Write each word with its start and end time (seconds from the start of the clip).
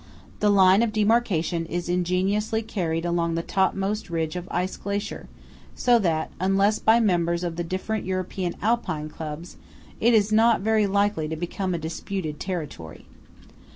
The 0.39 0.49
line 0.49 0.81
of 0.81 0.91
demarcation 0.91 1.67
is 1.67 1.87
ingeniously 1.87 2.63
carried 2.63 3.05
along 3.05 3.35
the 3.35 3.43
topmost 3.43 4.09
ridge 4.09 4.35
of 4.35 4.47
ice 4.49 4.73
and 4.73 4.83
glacier, 4.83 5.29
so 5.75 5.99
that, 5.99 6.31
unless 6.39 6.79
by 6.79 6.99
members 6.99 7.43
of 7.43 7.55
the 7.55 7.63
different 7.63 8.03
European 8.07 8.55
Alpine 8.63 9.09
clubs, 9.09 9.57
it 9.99 10.15
is 10.15 10.31
not 10.31 10.61
very 10.61 10.87
likely 10.87 11.27
to 11.27 11.35
become 11.35 11.75
a 11.75 11.77
disputed 11.77 12.39
territory. 12.39 13.05